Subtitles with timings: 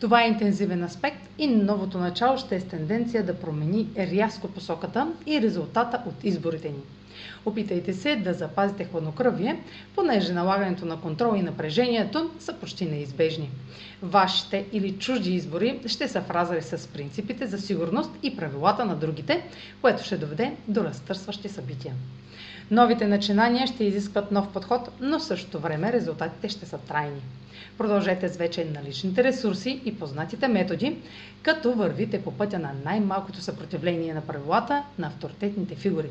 [0.00, 5.12] Това е интензивен аспект и новото начало ще е с тенденция да промени рязко посоката
[5.26, 6.80] и резултата от изборите ни.
[7.46, 9.60] Опитайте се да запазите хладнокръвие,
[9.94, 13.50] понеже налагането на контрол и напрежението са почти неизбежни.
[14.02, 19.42] Вашите или чужди избори ще са в с принципите за сигурност и правилата на другите,
[19.80, 21.94] което ще доведе до разтърсващи събития.
[22.70, 27.20] Новите начинания ще изискват нов подход, но в същото време резултатите ще са трайни.
[27.78, 30.96] Продължете с вече наличните ресурси и познатите методи,
[31.42, 36.10] като вървите по пътя на най-малкото съпротивление на правилата на авторитетните фигури.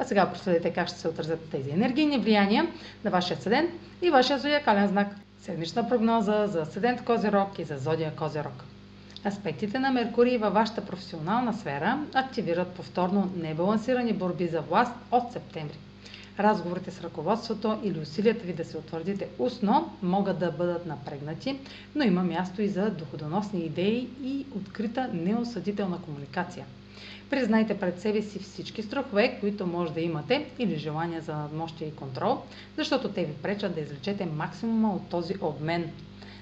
[0.00, 2.66] А сега проследете как ще се отразят тези енергийни влияния
[3.04, 3.70] на вашия седент
[4.02, 5.08] и вашия зодиакален знак.
[5.40, 8.64] Седмична прогноза за седент Козирог и за зодия Козирог.
[9.26, 15.78] Аспектите на Меркурий във вашата професионална сфера активират повторно небалансирани борби за власт от септември
[16.38, 21.58] разговорите с ръководството или усилията ви да се утвърдите устно могат да бъдат напрегнати,
[21.94, 26.66] но има място и за доходоносни идеи и открита неосъдителна комуникация.
[27.30, 31.94] Признайте пред себе си всички страхове, които може да имате или желания за надмощие и
[31.94, 32.38] контрол,
[32.76, 35.90] защото те ви пречат да извлечете максимума от този обмен.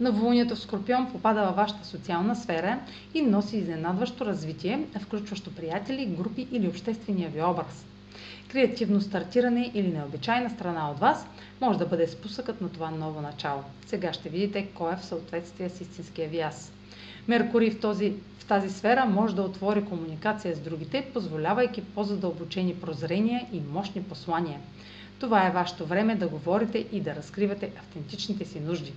[0.00, 2.78] Новолунието в Скорпион попада във вашата социална сфера
[3.14, 7.84] и носи изненадващо развитие, включващо приятели, групи или обществения ви образ.
[8.48, 11.26] Креативно стартиране или необичайна страна от вас
[11.60, 13.62] може да бъде спусъкът на това ново начало.
[13.86, 16.72] Сега ще видите кой е в съответствие с истинския ви аз.
[17.28, 23.46] Меркурий в, този, в тази сфера може да отвори комуникация с другите, позволявайки по-задълбочени прозрения
[23.52, 24.60] и мощни послания.
[25.18, 28.92] Това е вашето време да говорите и да разкривате автентичните си нужди.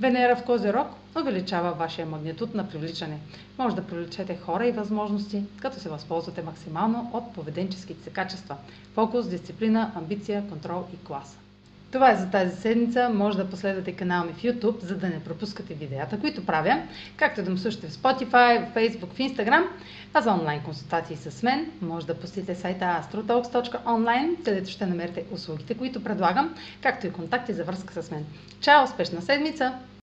[0.00, 0.86] Венера в Козерог
[1.20, 3.18] увеличава вашия магнитуд на привличане.
[3.58, 8.56] Може да привлечете хора и възможности, като се възползвате максимално от поведенческите качества–
[8.94, 11.38] фокус, дисциплина, амбиция, контрол и класа.
[11.94, 13.10] Това е за тази седмица.
[13.14, 16.82] Може да последвате канала ми в YouTube, за да не пропускате видеята, които правя,
[17.16, 19.64] както да ме слушате в Spotify, в Facebook, в Instagram,
[20.14, 25.74] а за онлайн консултации с мен може да посетите сайта astrotalks.online, където ще намерите услугите,
[25.74, 28.24] които предлагам, както и контакти за връзка с мен.
[28.60, 28.84] Чао!
[28.84, 29.78] Успешна седмица!